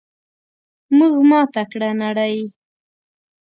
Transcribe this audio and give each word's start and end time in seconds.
موږ 0.97 1.13
ماته 1.29 1.63
کړه 1.71 1.89
نړۍ! 2.03 2.37